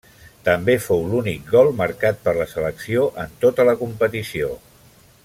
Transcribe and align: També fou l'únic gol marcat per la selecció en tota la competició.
També 0.45 0.73
fou 0.85 1.03
l'únic 1.11 1.43
gol 1.51 1.69
marcat 1.83 2.19
per 2.25 2.35
la 2.39 2.49
selecció 2.57 3.07
en 3.25 3.39
tota 3.47 3.71
la 3.71 3.77
competició. 3.83 4.53